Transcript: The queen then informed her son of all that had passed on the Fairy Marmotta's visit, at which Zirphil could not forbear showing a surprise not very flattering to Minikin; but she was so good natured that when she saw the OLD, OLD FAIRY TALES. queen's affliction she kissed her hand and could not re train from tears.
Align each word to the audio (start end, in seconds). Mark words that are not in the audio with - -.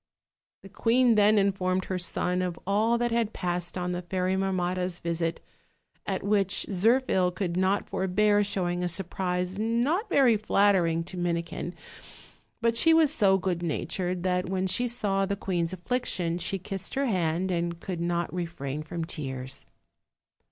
The 0.63 0.69
queen 0.69 1.13
then 1.13 1.37
informed 1.37 1.85
her 1.85 1.99
son 1.99 2.41
of 2.41 2.57
all 2.65 2.97
that 2.97 3.11
had 3.11 3.33
passed 3.33 3.77
on 3.77 3.91
the 3.91 4.01
Fairy 4.01 4.33
Marmotta's 4.35 4.99
visit, 4.99 5.41
at 6.07 6.23
which 6.23 6.65
Zirphil 6.71 7.29
could 7.35 7.55
not 7.55 7.87
forbear 7.87 8.43
showing 8.43 8.83
a 8.83 8.89
surprise 8.89 9.59
not 9.59 10.09
very 10.09 10.37
flattering 10.37 11.03
to 11.03 11.17
Minikin; 11.17 11.75
but 12.63 12.75
she 12.75 12.95
was 12.95 13.13
so 13.13 13.37
good 13.37 13.61
natured 13.61 14.23
that 14.23 14.49
when 14.49 14.65
she 14.65 14.87
saw 14.87 15.07
the 15.07 15.13
OLD, 15.13 15.13
OLD 15.13 15.27
FAIRY 15.27 15.37
TALES. 15.39 15.45
queen's 15.45 15.73
affliction 15.73 16.37
she 16.39 16.57
kissed 16.57 16.95
her 16.95 17.05
hand 17.05 17.51
and 17.51 17.79
could 17.79 18.01
not 18.01 18.33
re 18.33 18.47
train 18.47 18.81
from 18.81 19.05
tears. 19.05 19.67